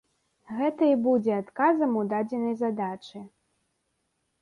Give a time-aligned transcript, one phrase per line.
[0.59, 3.19] Гэта і будзе адказам у дадзенай задачы.